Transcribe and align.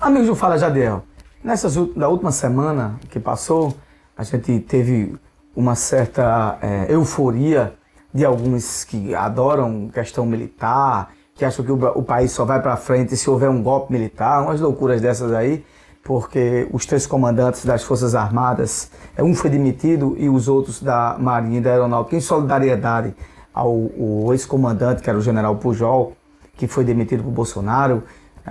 Amigos 0.00 0.28
do 0.28 0.34
Fala 0.34 0.56
Jadiel, 0.56 1.02
nessas, 1.44 1.76
na 1.94 2.08
última 2.08 2.32
semana 2.32 2.98
que 3.10 3.20
passou, 3.20 3.74
a 4.16 4.24
gente 4.24 4.58
teve 4.60 5.14
uma 5.54 5.74
certa 5.74 6.58
é, 6.62 6.86
euforia 6.88 7.74
de 8.12 8.24
alguns 8.24 8.82
que 8.82 9.14
adoram 9.14 9.90
questão 9.92 10.24
militar, 10.24 11.10
que 11.34 11.44
acham 11.44 11.62
que 11.62 11.70
o, 11.70 11.74
o 11.74 12.02
país 12.02 12.32
só 12.32 12.46
vai 12.46 12.62
para 12.62 12.78
frente 12.78 13.14
se 13.14 13.28
houver 13.28 13.50
um 13.50 13.62
golpe 13.62 13.92
militar, 13.92 14.42
umas 14.42 14.58
loucuras 14.58 15.02
dessas 15.02 15.34
aí, 15.34 15.62
porque 16.02 16.66
os 16.72 16.86
três 16.86 17.06
comandantes 17.06 17.66
das 17.66 17.82
Forças 17.82 18.14
Armadas, 18.14 18.90
é, 19.14 19.22
um 19.22 19.34
foi 19.34 19.50
demitido 19.50 20.16
e 20.16 20.30
os 20.30 20.48
outros 20.48 20.80
da 20.80 21.18
Marinha 21.20 21.58
e 21.58 21.60
da 21.60 21.72
Aeronáutica, 21.72 22.16
em 22.16 22.22
solidariedade 22.22 23.14
ao 23.52 23.90
ex-comandante, 24.32 25.02
que 25.02 25.10
era 25.10 25.18
o 25.18 25.22
general 25.22 25.56
Pujol, 25.56 26.14
que 26.56 26.66
foi 26.66 26.84
demitido 26.84 27.22
por 27.22 27.32
Bolsonaro, 27.32 28.02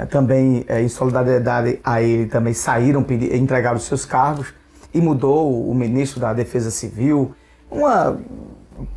também 0.10 0.64
é, 0.68 0.82
em 0.82 0.90
solidariedade 0.90 1.80
a 1.84 2.02
ele 2.02 2.28
também 2.28 2.54
saíram, 2.54 3.06
entregaram 3.34 3.78
os 3.78 3.84
seus 3.84 4.06
cargos 4.06 4.54
e 4.94 5.02
mudou 5.02 5.70
o 5.70 5.74
ministro 5.74 6.20
da 6.20 6.34
Defesa 6.34 6.72
Civil. 6.72 7.34
Uma 7.70 8.18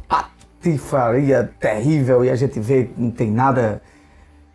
patifaria 0.08 1.52
terrível 1.58 2.24
e 2.24 2.30
a 2.30 2.36
gente 2.36 2.60
vê 2.60 2.84
que 2.84 3.00
não 3.00 3.10
tem 3.10 3.30
nada 3.30 3.82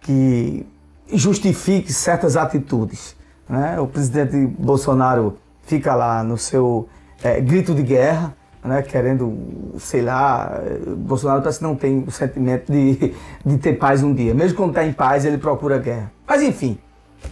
que 0.02 0.66
justifique 1.12 1.91
certas 1.91 2.38
atitudes. 2.38 3.16
Né? 3.48 3.80
O 3.80 3.88
presidente 3.88 4.35
Bolsonaro 4.58 5.38
fica 5.63 5.94
lá 5.96 6.24
no 6.24 6.38
seu 6.38 6.88
é, 7.24 7.41
grito 7.41 7.74
de 7.74 7.84
guerra, 7.84 8.35
né, 8.67 8.81
querendo, 8.81 9.73
sei 9.80 10.02
lá, 10.02 10.62
Bolsonaro 10.98 11.41
parece 11.41 11.59
que 11.59 11.63
não 11.63 11.76
tem 11.76 12.03
o 12.05 12.12
sentimento 12.12 12.71
de, 12.71 13.16
de 13.45 13.57
ter 13.57 13.73
paz 13.73 14.03
um 14.03 14.13
dia. 14.13 14.34
Mesmo 14.34 14.57
quando 14.57 14.70
está 14.70 14.85
em 14.85 14.93
paz, 14.93 15.26
ele 15.26 15.38
procura 15.38 15.77
guerra. 15.77 16.12
Mas 16.27 16.41
enfim, 16.41 16.77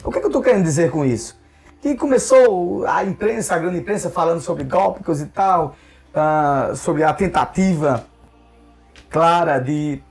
o 0.04 0.12
que, 0.12 0.18
é 0.18 0.20
que 0.22 0.26
eu 0.26 0.30
estou 0.30 0.42
querendo 0.42 0.64
dizer 0.64 0.90
com 0.90 1.06
isso? 1.06 1.38
Que 1.82 1.96
começou 1.96 2.86
a 2.88 3.04
imprensa, 3.04 3.56
a 3.56 3.60
grande 3.60 3.78
imprensa, 3.80 4.10
falando 4.10 4.42
sobre 4.42 4.64
golpes 4.64 5.22
e 5.22 5.28
tal, 5.28 5.76
uh, 6.16 6.76
sobre 6.76 7.04
a 7.04 7.14
tentativa 7.14 8.06
clara 9.10 9.60
de, 9.60 10.02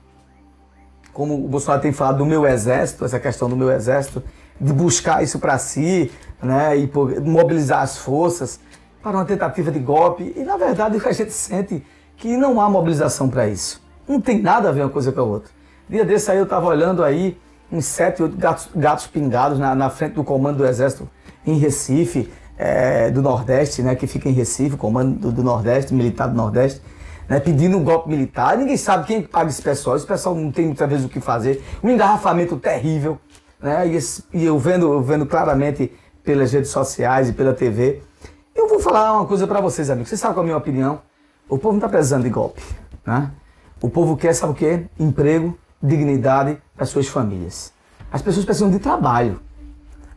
como 1.11 1.35
o 1.35 1.47
Bolsonaro 1.47 1.81
tem 1.81 1.91
falado 1.91 2.19
do 2.19 2.25
meu 2.25 2.45
exército, 2.45 3.05
essa 3.05 3.19
questão 3.19 3.49
do 3.49 3.55
meu 3.55 3.71
exército, 3.71 4.23
de 4.59 4.71
buscar 4.71 5.23
isso 5.23 5.39
para 5.39 5.57
si, 5.57 6.11
né, 6.41 6.77
e 6.77 6.89
mobilizar 7.21 7.81
as 7.81 7.97
forças 7.97 8.59
para 9.05 9.17
uma 9.17 9.25
tentativa 9.25 9.71
de 9.71 9.77
golpe. 9.77 10.33
E 10.35 10.43
na 10.43 10.57
verdade 10.57 10.99
a 11.05 11.11
gente 11.11 11.31
sente 11.31 11.85
que 12.17 12.35
não 12.35 12.59
há 12.59 12.67
mobilização 12.67 13.29
para 13.29 13.47
isso. 13.47 13.79
Não 14.07 14.19
tem 14.19 14.41
nada 14.41 14.69
a 14.69 14.71
ver 14.71 14.81
uma 14.81 14.89
coisa 14.89 15.11
com 15.11 15.19
a 15.19 15.23
outra. 15.23 15.51
Dia 15.87 16.03
desse 16.03 16.31
aí 16.31 16.39
eu 16.39 16.45
estava 16.45 16.65
olhando 16.65 17.03
aí 17.03 17.37
uns 17.71 17.85
sete, 17.85 18.23
oito 18.23 18.35
gatos, 18.35 18.67
gatos 18.75 19.05
pingados 19.05 19.59
na, 19.59 19.75
na, 19.75 19.91
frente 19.91 20.13
do 20.13 20.23
comando 20.23 20.57
do 20.57 20.65
Exército 20.65 21.07
em 21.45 21.55
Recife, 21.59 22.31
é, 22.57 23.11
do 23.11 23.21
Nordeste, 23.21 23.83
né, 23.83 23.93
que 23.93 24.07
fica 24.07 24.27
em 24.27 24.31
Recife, 24.31 24.75
comando 24.75 25.19
do, 25.19 25.31
do 25.31 25.43
Nordeste, 25.43 25.93
militar 25.93 26.27
do 26.27 26.35
Nordeste, 26.35 26.81
né, 27.29 27.39
pedindo 27.39 27.77
um 27.77 27.83
golpe 27.83 28.09
militar. 28.09 28.57
Ninguém 28.57 28.77
sabe 28.77 29.05
quem 29.05 29.21
paga 29.21 29.51
esse 29.51 29.61
pessoal. 29.61 29.95
Esse 29.95 30.07
pessoal 30.07 30.33
não 30.33 30.51
tem 30.51 30.65
muitas 30.65 30.89
vezes 30.89 31.05
o 31.05 31.09
que 31.09 31.19
fazer. 31.19 31.63
Um 31.83 31.91
engarrafamento 31.91 32.57
terrível. 32.57 33.19
Né, 33.61 33.87
e, 33.87 33.95
esse, 33.97 34.23
e 34.33 34.43
eu 34.43 34.57
vendo, 34.57 34.91
eu 34.91 35.01
vendo 35.03 35.27
claramente 35.27 35.91
pelas 36.23 36.51
redes 36.51 36.71
sociais 36.71 37.29
e 37.29 37.33
pela 37.33 37.53
TV 37.53 38.01
vou 38.75 38.81
falar 38.81 39.13
uma 39.13 39.25
coisa 39.25 39.47
para 39.47 39.61
vocês, 39.61 39.89
amigos. 39.89 40.09
Vocês 40.09 40.19
sabem 40.19 40.35
qual 40.35 40.43
é 40.43 40.45
a 40.45 40.47
minha 40.47 40.57
opinião? 40.57 41.01
O 41.47 41.57
povo 41.57 41.73
não 41.73 41.77
está 41.77 41.87
precisando 41.87 42.23
de 42.23 42.29
golpe. 42.29 42.61
Né? 43.05 43.31
O 43.81 43.89
povo 43.89 44.17
quer, 44.17 44.33
sabe 44.33 44.51
o 44.51 44.55
quê? 44.55 44.85
Emprego, 44.99 45.57
dignidade 45.81 46.57
para 46.75 46.85
suas 46.85 47.07
famílias. 47.07 47.71
As 48.11 48.21
pessoas 48.21 48.45
precisam 48.45 48.69
de 48.69 48.79
trabalho. 48.79 49.39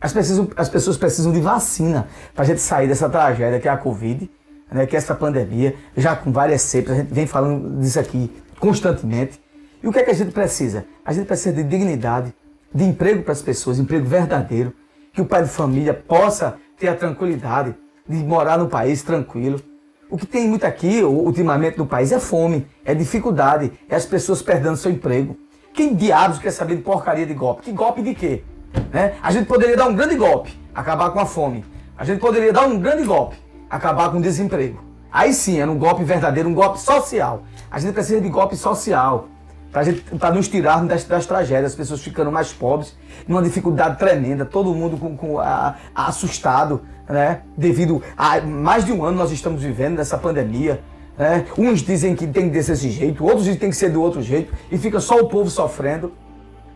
As, 0.01 0.11
precisam, 0.11 0.49
as 0.57 0.67
pessoas 0.67 0.97
precisam 0.97 1.31
de 1.31 1.39
vacina 1.39 2.07
para 2.33 2.43
a 2.43 2.47
gente 2.47 2.59
sair 2.59 2.87
dessa 2.87 3.09
tragédia 3.09 3.59
que 3.59 3.67
é 3.67 3.71
a 3.71 3.77
Covid, 3.77 4.29
né, 4.71 4.85
que 4.85 4.95
é 4.95 4.97
essa 4.97 5.15
pandemia, 5.15 5.75
já 5.95 6.15
com 6.15 6.31
várias 6.31 6.61
cepas. 6.61 6.93
A 6.93 6.95
gente 6.97 7.13
vem 7.13 7.27
falando 7.27 7.79
disso 7.79 7.99
aqui 7.99 8.29
constantemente. 8.59 9.39
E 9.81 9.87
o 9.87 9.91
que 9.91 9.99
é 9.99 10.03
que 10.03 10.11
a 10.11 10.15
gente 10.15 10.31
precisa? 10.31 10.85
A 11.05 11.13
gente 11.13 11.27
precisa 11.27 11.55
de 11.55 11.63
dignidade, 11.63 12.33
de 12.73 12.83
emprego 12.83 13.23
para 13.23 13.31
as 13.31 13.41
pessoas, 13.41 13.79
emprego 13.79 14.05
verdadeiro, 14.05 14.73
que 15.13 15.21
o 15.21 15.25
pai 15.25 15.43
de 15.43 15.49
família 15.49 15.93
possa 15.93 16.57
ter 16.77 16.89
a 16.89 16.95
tranquilidade 16.95 17.75
de 18.09 18.17
morar 18.17 18.57
no 18.57 18.67
país 18.67 19.03
tranquilo. 19.03 19.61
O 20.09 20.17
que 20.17 20.25
tem 20.25 20.47
muito 20.47 20.65
aqui, 20.65 21.03
ultimamente, 21.03 21.77
no 21.77 21.85
país 21.85 22.11
é 22.11 22.19
fome, 22.19 22.65
é 22.83 22.95
dificuldade, 22.95 23.71
é 23.87 23.95
as 23.95 24.07
pessoas 24.07 24.41
perdendo 24.41 24.75
seu 24.75 24.91
emprego. 24.91 25.37
Quem 25.71 25.93
diabos 25.93 26.39
quer 26.39 26.49
saber 26.49 26.77
de 26.77 26.81
porcaria 26.81 27.27
de 27.27 27.33
golpe? 27.35 27.61
Que 27.61 27.71
golpe 27.71 28.01
de 28.01 28.15
quê? 28.15 28.43
Né? 28.91 29.13
A 29.21 29.31
gente 29.31 29.45
poderia 29.45 29.77
dar 29.77 29.87
um 29.87 29.95
grande 29.95 30.15
golpe, 30.15 30.59
acabar 30.73 31.11
com 31.11 31.19
a 31.19 31.25
fome. 31.27 31.63
A 31.95 32.03
gente 32.03 32.19
poderia 32.19 32.51
dar 32.51 32.65
um 32.65 32.79
grande 32.79 33.03
golpe, 33.03 33.35
acabar 33.69 34.09
com 34.09 34.17
o 34.17 34.21
desemprego. 34.21 34.83
Aí 35.11 35.31
sim, 35.31 35.59
era 35.59 35.69
um 35.69 35.77
golpe 35.77 36.03
verdadeiro, 36.03 36.49
um 36.49 36.53
golpe 36.53 36.79
social. 36.79 37.43
A 37.69 37.79
gente 37.79 37.93
precisa 37.93 38.19
de 38.19 38.29
golpe 38.29 38.55
social 38.55 39.27
para 39.71 40.31
nos 40.31 40.47
tirar 40.47 40.83
das, 40.85 41.03
das, 41.03 41.25
tragédias, 41.25 41.71
as 41.71 41.75
pessoas 41.75 42.01
ficando 42.01 42.31
mais 42.31 42.51
pobres, 42.51 42.95
numa 43.27 43.41
dificuldade 43.41 43.99
tremenda, 43.99 44.45
todo 44.45 44.73
mundo 44.73 44.97
com, 44.97 45.15
com 45.15 45.39
a, 45.39 45.75
assustado, 45.93 46.81
né? 47.07 47.41
Devido 47.57 48.01
a 48.17 48.41
mais 48.41 48.85
de 48.85 48.91
um 48.91 49.03
ano 49.03 49.17
nós 49.17 49.31
estamos 49.31 49.61
vivendo 49.61 49.97
nessa 49.97 50.17
pandemia. 50.17 50.81
Né? 51.17 51.45
Uns 51.57 51.81
dizem 51.81 52.15
que 52.15 52.25
tem 52.25 52.49
que 52.49 52.63
ser 52.63 52.71
desse 52.71 52.89
jeito, 52.89 53.23
outros 53.23 53.43
dizem 53.43 53.55
que 53.55 53.61
tem 53.61 53.69
que 53.69 53.75
ser 53.75 53.89
do 53.89 54.01
outro 54.01 54.21
jeito, 54.21 54.53
e 54.71 54.77
fica 54.77 54.99
só 54.99 55.19
o 55.19 55.27
povo 55.27 55.49
sofrendo. 55.49 56.13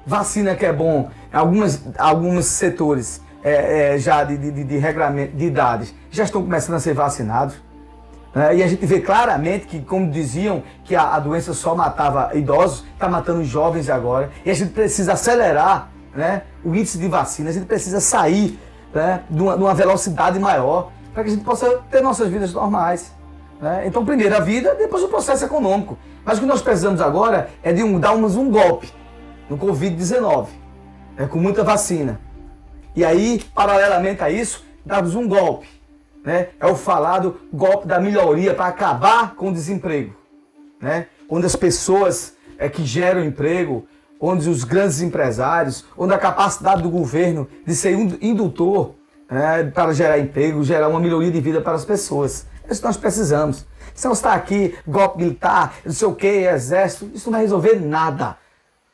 Vacina 0.05 0.53
que 0.53 0.65
é 0.65 0.73
bom, 0.73 1.09
algumas, 1.31 1.81
alguns 1.97 2.45
setores 2.45 3.21
é, 3.43 3.93
é, 3.93 3.97
já 3.97 4.23
de, 4.23 4.37
de, 4.37 4.63
de 4.63 4.77
regramento 4.77 5.35
de 5.35 5.45
idades 5.45 5.93
já 6.11 6.23
estão 6.23 6.41
começando 6.41 6.75
a 6.75 6.79
ser 6.79 6.93
vacinados. 6.93 7.55
Né? 8.33 8.57
E 8.57 8.63
a 8.63 8.67
gente 8.67 8.85
vê 8.85 8.99
claramente 8.99 9.67
que, 9.67 9.79
como 9.81 10.09
diziam, 10.09 10.63
que 10.83 10.95
a, 10.95 11.15
a 11.15 11.19
doença 11.19 11.53
só 11.53 11.75
matava 11.75 12.31
idosos, 12.33 12.83
está 12.93 13.07
matando 13.07 13.43
jovens 13.43 13.89
agora. 13.89 14.31
E 14.45 14.49
a 14.49 14.53
gente 14.53 14.71
precisa 14.71 15.13
acelerar 15.13 15.89
né, 16.15 16.43
o 16.63 16.73
índice 16.75 16.97
de 16.97 17.07
vacina, 17.07 17.49
a 17.49 17.53
gente 17.53 17.65
precisa 17.65 17.99
sair 17.99 18.59
né, 18.93 19.21
de, 19.29 19.41
uma, 19.41 19.55
de 19.55 19.63
uma 19.63 19.73
velocidade 19.73 20.39
maior 20.39 20.91
para 21.13 21.23
que 21.23 21.29
a 21.29 21.33
gente 21.33 21.43
possa 21.43 21.79
ter 21.91 22.01
nossas 22.01 22.29
vidas 22.29 22.53
normais. 22.53 23.13
Né? 23.61 23.83
Então, 23.85 24.03
primeiro 24.03 24.35
a 24.35 24.39
vida, 24.39 24.75
depois 24.75 25.03
o 25.03 25.07
processo 25.07 25.45
econômico. 25.45 25.97
Mas 26.25 26.37
o 26.37 26.41
que 26.41 26.47
nós 26.47 26.61
precisamos 26.61 27.01
agora 27.01 27.49
é 27.61 27.71
de 27.71 27.83
um, 27.83 27.99
darmos 27.99 28.35
um 28.35 28.49
golpe 28.49 28.91
no 29.49 29.57
Covid-19, 29.57 30.47
né, 31.17 31.27
com 31.27 31.37
muita 31.37 31.63
vacina. 31.63 32.19
E 32.95 33.03
aí, 33.03 33.43
paralelamente 33.53 34.23
a 34.23 34.29
isso, 34.29 34.63
darmos 34.85 35.15
um 35.15 35.27
golpe 35.27 35.67
né, 36.23 36.49
é 36.59 36.65
o 36.65 36.75
falado 36.75 37.37
golpe 37.51 37.87
da 37.87 37.99
melhoria 37.99 38.53
para 38.53 38.67
acabar 38.67 39.35
com 39.35 39.49
o 39.49 39.53
desemprego, 39.53 40.15
né, 40.81 41.07
onde 41.29 41.45
as 41.45 41.55
pessoas 41.55 42.33
é, 42.57 42.69
que 42.69 42.85
geram 42.85 43.23
emprego, 43.23 43.85
onde 44.19 44.49
os 44.49 44.63
grandes 44.63 45.01
empresários, 45.01 45.85
onde 45.97 46.13
a 46.13 46.17
capacidade 46.17 46.81
do 46.81 46.89
governo 46.89 47.47
de 47.65 47.75
ser 47.75 47.91
indutor 48.21 48.95
né, 49.29 49.63
para 49.65 49.93
gerar 49.93 50.17
emprego, 50.17 50.63
gerar 50.63 50.87
uma 50.87 50.99
melhoria 50.99 51.31
de 51.31 51.41
vida 51.41 51.59
para 51.59 51.73
as 51.73 51.83
pessoas. 51.83 52.45
É 52.67 52.71
isso 52.71 52.85
nós 52.85 52.95
precisamos. 52.95 53.65
Se 53.93 54.05
não 54.05 54.13
está 54.13 54.33
aqui, 54.33 54.75
golpe 54.87 55.17
militar, 55.21 55.75
não 55.85 55.91
sei 55.91 56.07
o 56.07 56.15
que, 56.15 56.27
exército, 56.27 57.11
isso 57.13 57.25
não 57.25 57.33
vai 57.33 57.41
resolver 57.41 57.75
nada. 57.75 58.37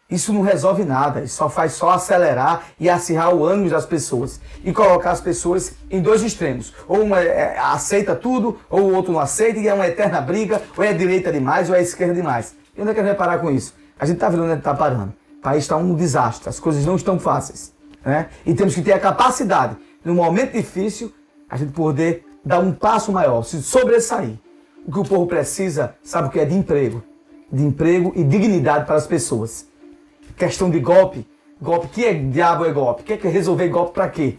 Isso 0.10 0.34
não 0.34 0.42
resolve 0.42 0.84
nada, 0.84 1.22
isso 1.22 1.36
só 1.36 1.48
faz 1.48 1.74
só 1.74 1.92
acelerar 1.92 2.64
e 2.80 2.90
acirrar 2.90 3.34
o 3.34 3.46
ânimo 3.46 3.70
das 3.70 3.86
pessoas 3.86 4.42
e 4.64 4.74
colocar 4.74 5.12
as 5.12 5.22
pessoas 5.22 5.76
em 5.90 6.02
dois 6.02 6.24
extremos. 6.24 6.74
Ou 6.88 7.04
uma 7.04 7.22
é, 7.22 7.60
aceita 7.60 8.16
tudo, 8.16 8.58
ou 8.72 8.82
o 8.82 8.96
outro 8.96 9.14
não 9.14 9.20
aceita, 9.20 9.60
e 9.60 9.68
é 9.68 9.74
uma 9.74 9.86
eterna 9.86 10.20
briga, 10.20 10.64
ou 10.76 10.84
é 10.84 10.94
direita 10.94 11.32
demais, 11.32 11.70
ou 11.70 11.76
é 11.76 11.82
esquerda 11.82 12.16
demais. 12.16 12.56
E 12.76 12.82
onde 12.82 12.90
é 12.90 12.94
que 12.96 13.00
a 13.00 13.04
gente 13.04 13.16
vai 13.16 13.28
parar 13.28 13.38
com 13.38 13.52
isso? 13.52 13.76
A 14.00 14.06
gente 14.06 14.16
está 14.16 14.30
vendo 14.30 14.46
onde 14.46 14.54
está 14.56 14.74
parando. 14.74 15.14
O 15.38 15.42
país 15.42 15.64
está 15.64 15.78
um 15.78 15.94
desastre, 15.94 16.50
as 16.50 16.60
coisas 16.60 16.84
não 16.88 16.96
estão 16.96 17.20
fáceis. 17.20 17.72
Né? 18.04 18.30
E 18.48 18.56
temos 18.56 18.74
que 18.74 18.82
ter 18.82 18.94
a 18.94 19.00
capacidade, 19.00 19.78
num 20.04 20.16
momento 20.16 20.54
difícil, 20.54 21.14
a 21.48 21.56
gente 21.56 21.72
poder 21.72 22.26
dar 22.44 22.60
um 22.60 22.72
passo 22.72 23.12
maior, 23.12 23.44
se 23.44 23.62
sobressair. 23.62 24.40
O 24.88 24.92
que 24.92 25.00
o 25.00 25.04
povo 25.04 25.28
precisa, 25.28 25.94
sabe 26.02 26.30
o 26.30 26.32
que 26.32 26.40
é? 26.40 26.46
De 26.46 26.56
emprego. 26.56 27.04
De 27.52 27.64
emprego 27.64 28.12
e 28.16 28.24
dignidade 28.24 28.86
para 28.86 28.96
as 28.96 29.06
pessoas 29.06 29.69
questão 30.40 30.70
de 30.70 30.80
golpe. 30.80 31.28
Golpe, 31.62 31.90
que 31.90 32.06
é 32.06 32.14
diabo 32.14 32.66
é 32.66 32.72
golpe? 32.72 33.04
Quer 33.04 33.18
que 33.18 33.28
resolver 33.28 33.68
golpe 33.68 33.94
para 33.94 34.08
quê? 34.08 34.38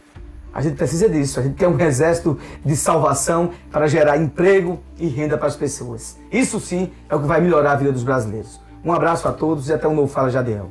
A 0.52 0.62
gente 0.62 0.76
precisa 0.76 1.08
disso. 1.08 1.38
A 1.38 1.42
gente 1.42 1.54
quer 1.54 1.68
um 1.68 1.78
exército 1.78 2.38
de 2.64 2.74
salvação 2.74 3.50
para 3.70 3.86
gerar 3.86 4.16
emprego 4.16 4.80
e 4.98 5.06
renda 5.06 5.36
para 5.36 5.46
as 5.46 5.54
pessoas. 5.54 6.18
Isso 6.32 6.58
sim 6.58 6.90
é 7.08 7.14
o 7.14 7.20
que 7.20 7.26
vai 7.26 7.40
melhorar 7.40 7.72
a 7.72 7.76
vida 7.76 7.92
dos 7.92 8.02
brasileiros. 8.02 8.58
Um 8.82 8.92
abraço 8.92 9.28
a 9.28 9.32
todos 9.32 9.68
e 9.68 9.72
até 9.74 9.86
um 9.86 9.94
novo 9.94 10.08
Fala 10.08 10.30
Jadiel. 10.30 10.70